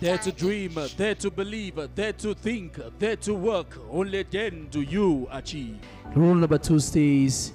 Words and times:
Dare 0.00 0.18
to 0.18 0.32
dream, 0.32 0.78
dare 0.96 1.14
to 1.14 1.30
believe, 1.30 1.94
dare 1.94 2.12
to 2.12 2.34
think, 2.34 2.78
dare 2.98 3.16
to 3.16 3.34
work. 3.34 3.78
Only 3.90 4.22
then 4.24 4.68
do 4.70 4.82
you 4.82 5.28
achieve. 5.30 5.78
Rule 6.14 6.34
number 6.34 6.58
two 6.58 6.78
states 6.80 7.52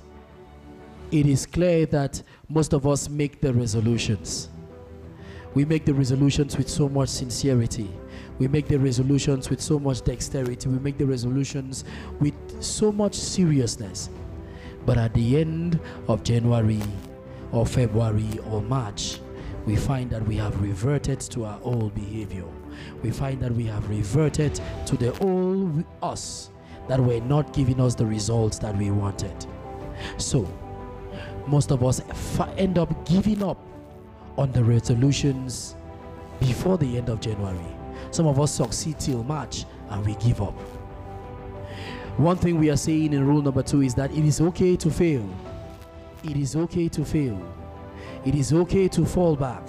it 1.12 1.26
is 1.26 1.46
clear 1.46 1.86
that 1.88 2.22
most 2.50 2.74
of 2.74 2.86
us 2.86 3.10
make 3.10 3.40
the 3.40 3.54
resolutions. 3.54 4.50
We 5.54 5.64
make 5.66 5.86
the 5.86 5.94
resolutions 5.94 6.58
with 6.58 6.70
so 6.70 6.90
much 6.90 7.10
sincerity. 7.10 7.90
We 8.40 8.48
make 8.48 8.68
the 8.68 8.78
resolutions 8.78 9.50
with 9.50 9.62
so 9.62 9.80
much 9.80 10.04
dexterity. 10.04 10.70
We 10.70 10.80
make 10.80 10.98
the 10.98 11.06
resolutions 11.06 11.86
with 12.20 12.36
so 12.62 12.92
much 12.92 13.16
seriousness. 13.16 14.10
But 14.86 14.98
at 14.98 15.14
the 15.14 15.40
end 15.40 15.80
of 16.08 16.24
January 16.24 16.82
or 17.52 17.66
February 17.66 18.40
or 18.50 18.62
March, 18.62 19.20
we 19.68 19.76
find 19.76 20.10
that 20.10 20.26
we 20.26 20.38
have 20.38 20.62
reverted 20.62 21.20
to 21.20 21.44
our 21.44 21.60
old 21.62 21.94
behavior. 21.94 22.46
We 23.04 23.12
find 23.12 23.42
that 23.42 23.52
we 23.52 23.66
have 23.66 23.90
reverted 23.90 24.58
to 24.86 24.96
the 24.96 25.12
old 25.20 25.84
us 26.02 26.52
that 26.88 26.98
were 26.98 27.20
not 27.20 27.52
giving 27.52 27.82
us 27.82 27.94
the 27.94 28.06
results 28.06 28.60
that 28.60 28.78
we 28.78 28.92
wanted. 28.92 29.46
So, 30.16 30.48
most 31.48 31.72
of 31.72 31.84
us 31.84 32.02
end 32.58 32.78
up 32.78 33.06
giving 33.06 33.44
up 33.44 33.58
on 34.38 34.54
the 34.54 34.64
resolutions 34.64 35.76
before 36.40 36.78
the 36.78 36.98
end 36.98 37.10
of 37.10 37.20
January. 37.20 37.60
Some 38.12 38.26
of 38.26 38.40
us 38.40 38.54
succeed 38.54 39.02
till 39.02 39.22
March 39.26 39.66
and 39.90 40.06
we 40.06 40.16
give 40.16 40.42
up. 40.42 40.58
One 42.16 42.38
thing 42.38 42.58
we 42.58 42.70
are 42.70 42.78
saying 42.78 43.12
in 43.12 43.28
rule 43.28 43.42
number 43.42 43.64
two 43.64 43.82
is 43.82 43.94
that 43.96 44.12
it 44.12 44.24
is 44.24 44.40
okay 44.40 44.78
to 44.78 44.90
fail. 44.90 45.28
It 46.24 46.38
is 46.38 46.56
okay 46.56 46.88
to 46.88 47.04
fail. 47.04 47.67
It 48.26 48.36
is 48.36 48.54
okay 48.54 48.88
to 48.90 49.06
fall 49.06 49.36
back. 49.36 49.64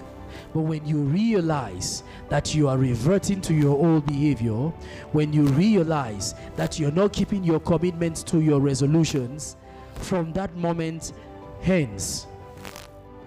But 0.55 0.63
when 0.63 0.87
you 0.87 0.99
realize 0.99 2.03
that 2.29 2.55
you 2.55 2.69
are 2.69 2.79
reverting 2.79 3.41
to 3.43 3.55
your 3.55 3.77
old 3.77 4.07
behavior, 4.07 4.73
when 5.13 5.33
you 5.33 5.43
realize 5.43 6.35
that 6.57 6.79
you're 6.79 6.93
not 6.93 7.13
keeping 7.13 7.45
your 7.45 7.61
commitments 7.61 8.23
to 8.25 8.41
your 8.41 8.61
resolutions, 8.61 9.57
from 9.95 10.33
that 10.33 10.55
moment, 10.57 11.13
hence, 11.61 12.27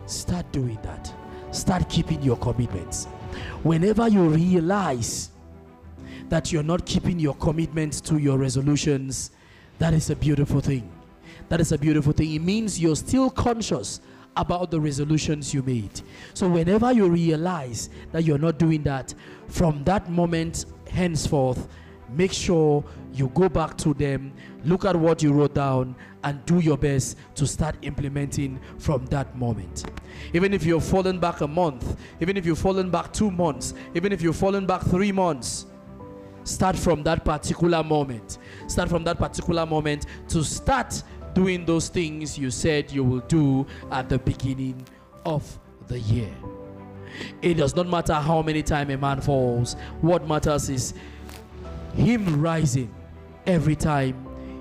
start 0.06 0.52
doing 0.52 0.80
that. 0.84 1.14
Start 1.52 1.90
keeping 1.90 2.22
your 2.22 2.38
commitments. 2.38 3.06
Whenever 3.64 4.08
you 4.08 4.24
realize 4.30 5.30
that 6.30 6.52
you're 6.52 6.64
not 6.64 6.86
keeping 6.86 7.20
your 7.20 7.36
commitments 7.36 8.00
to 8.02 8.18
your 8.18 8.38
resolutions, 8.38 9.32
that 9.80 9.94
is 9.94 10.10
a 10.10 10.16
beautiful 10.16 10.62
thing. 10.62 10.90
That 11.50 11.60
is 11.60 11.72
a 11.72 11.78
beautiful 11.78 12.14
thing. 12.14 12.34
It 12.34 12.42
means 12.42 12.80
you're 12.80 12.96
still 12.96 13.30
conscious 13.30 14.00
about 14.38 14.72
the 14.72 14.80
resolutions 14.80 15.54
you 15.54 15.62
made. 15.64 16.02
So, 16.34 16.48
whenever 16.48 16.92
you 16.92 17.10
realize 17.10 17.90
that 18.12 18.24
you're 18.24 18.38
not 18.38 18.58
doing 18.58 18.84
that, 18.84 19.14
from 19.48 19.84
that 19.84 20.10
moment 20.10 20.66
henceforth, 20.90 21.68
make 22.10 22.32
sure 22.32 22.84
you 23.14 23.30
go 23.30 23.50
back 23.50 23.78
to 23.80 23.94
them, 23.94 24.34
look 24.64 24.86
at 24.86 24.96
what 24.96 25.22
you 25.22 25.34
wrote 25.34 25.54
down, 25.54 25.96
and 26.24 26.44
do 26.46 26.60
your 26.60 26.78
best 26.78 27.18
to 27.36 27.48
start 27.48 27.76
implementing 27.82 28.60
from 28.78 29.06
that 29.08 29.36
moment. 29.36 29.86
Even 30.34 30.54
if 30.54 30.66
you've 30.66 30.84
fallen 30.84 31.20
back 31.20 31.42
a 31.42 31.48
month, 31.48 31.98
even 32.20 32.38
if 32.38 32.46
you've 32.46 32.60
fallen 32.60 32.90
back 32.90 33.12
two 33.12 33.32
months, 33.32 33.74
even 33.96 34.12
if 34.12 34.22
you've 34.22 34.36
fallen 34.36 34.66
back 34.66 34.82
three 34.82 35.12
months, 35.12 35.66
start 36.44 36.76
from 36.76 37.04
that 37.04 37.26
particular 37.26 37.84
moment. 37.84 38.38
Start 38.68 38.90
from 38.90 39.04
that 39.04 39.18
particular 39.18 39.66
moment 39.66 40.06
to 40.30 40.44
start 40.44 41.04
doing 41.34 41.66
those 41.66 41.88
things 41.88 42.38
you 42.38 42.52
said 42.52 42.92
you 42.92 43.04
will 43.04 43.22
do 43.22 43.66
at 43.92 44.10
the 44.10 44.20
beginning 44.20 44.86
of 45.26 45.60
the 45.88 46.00
year. 46.00 46.32
It 47.42 47.56
does 47.56 47.76
not 47.76 47.88
matter 47.88 48.14
how 48.14 48.42
many 48.42 48.64
times 48.64 48.92
a 48.92 48.98
man 48.98 49.22
falls, 49.22 49.76
what 50.02 50.28
matters 50.28 50.70
is 50.70 50.94
him 51.94 52.42
rising 52.42 52.94
every 53.46 53.76
time 53.76 54.16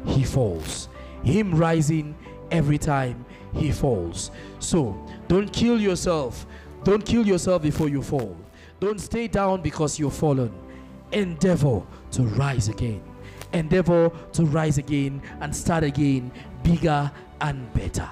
he 0.07 0.25
falls. 0.25 0.89
Him 1.23 1.55
rising 1.55 2.17
every 2.51 2.79
time 2.79 3.25
he 3.55 3.71
falls. 3.71 4.31
So 4.59 4.97
don't 5.29 5.53
kill 5.53 5.81
yourself. 5.81 6.47
Don't 6.83 7.05
kill 7.05 7.27
yourself 7.27 7.63
before 7.63 7.89
you 7.89 8.03
fall. 8.03 8.37
Don't 8.81 9.01
stay 9.01 9.29
down 9.29 9.61
because 9.61 9.99
you've 9.99 10.15
fallen. 10.15 10.53
Endeavor 11.13 11.83
to 12.13 12.23
rise 12.23 12.69
again. 12.69 13.03
Endeavor 13.53 14.11
to 14.33 14.45
rise 14.45 14.79
again 14.79 15.23
and 15.41 15.55
start 15.55 15.85
again 15.85 16.31
bigger 16.63 17.11
and 17.41 17.73
better. 17.73 18.09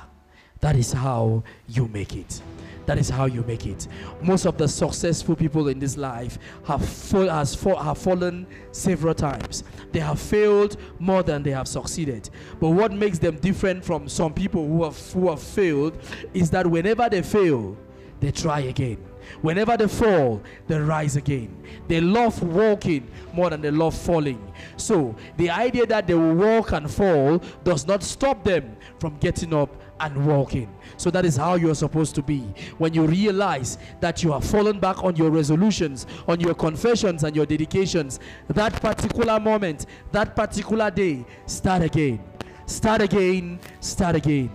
That 0.61 0.77
is 0.77 0.93
how 0.93 1.45
you 1.69 1.89
make 1.89 2.17
it. 2.17 2.43
That 2.87 2.97
is 2.97 3.11
how 3.11 3.27
you 3.27 3.43
make 3.43 3.67
it. 3.67 3.87
Most 4.23 4.47
of 4.47 4.57
the 4.57 4.67
successful 4.67 5.37
people 5.37 5.69
in 5.69 5.79
this 5.79 5.99
life 5.99 6.39
have 6.65 6.83
fall, 6.89 7.29
has 7.29 7.55
fall, 7.55 7.77
have 7.77 7.99
fallen 7.99 8.47
several 8.73 9.15
times. 9.15 9.63
They 9.93 10.01
have 10.01 10.19
failed 10.19 10.79
more 10.99 11.23
than 11.23 11.43
they 11.43 11.51
have 11.51 11.69
succeeded. 11.69 12.31
But 12.59 12.71
what 12.71 12.93
makes 12.93 13.19
them 13.19 13.37
different 13.37 13.85
from 13.85 14.09
some 14.09 14.33
people 14.33 14.67
who 14.67 14.85
have 14.85 14.99
who 15.13 15.29
have 15.29 15.43
failed 15.43 15.99
is 16.33 16.51
that 16.51 16.67
whenever 16.67 17.09
they 17.11 17.21
fail, 17.21 17.77
they 18.21 18.31
try 18.31 18.61
again. 18.61 19.08
Whenever 19.41 19.77
they 19.77 19.89
fall, 19.89 20.43
they 20.67 20.79
rise 20.79 21.17
again. 21.17 21.55
They 21.87 22.01
love 22.01 22.43
walking 22.43 23.09
more 23.33 23.51
than 23.51 23.61
they 23.61 23.71
love 23.71 23.97
falling. 23.97 24.53
So, 24.77 25.17
the 25.37 25.51
idea 25.51 25.87
that 25.87 26.07
they 26.07 26.15
will 26.15 26.35
walk 26.35 26.73
and 26.73 26.91
fall 26.91 27.43
does 27.65 27.87
not 27.87 28.03
stop 28.03 28.45
them 28.45 28.77
from 28.99 29.17
getting 29.19 29.55
up 29.55 29.71
and 30.01 30.27
walking. 30.27 30.73
So, 30.97 31.11
that 31.11 31.25
is 31.25 31.37
how 31.37 31.55
you 31.55 31.71
are 31.71 31.75
supposed 31.75 32.15
to 32.17 32.23
be. 32.23 32.41
When 32.79 32.95
you 32.95 33.07
realize 33.07 33.79
that 34.01 34.23
you 34.23 34.33
have 34.33 34.45
fallen 34.45 34.79
back 34.81 35.03
on 35.05 35.17
your 35.17 35.31
resolutions, 35.31 36.07
on 36.27 36.41
your 36.41 36.55
confessions, 36.55 37.25
and 37.25 37.35
your 37.35 37.47
dedications, 37.47 38.21
that 38.49 38.81
particular 38.81 39.39
moment, 39.41 39.87
that 40.13 40.35
particular 40.35 40.91
day, 40.91 41.25
start 41.47 41.83
again. 41.83 42.21
Start 42.67 43.01
again, 43.01 43.59
start 43.81 44.17
again. 44.17 44.51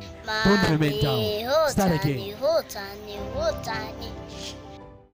Don't 0.45 0.69
remain 0.69 1.01
down. 1.01 1.69
Start 1.69 1.93
again. 1.93 2.35